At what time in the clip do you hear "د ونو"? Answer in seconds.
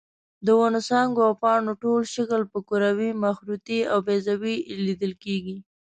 0.45-0.79